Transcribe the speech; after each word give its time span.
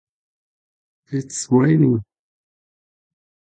It's 1.11 1.47
raining. 1.51 2.03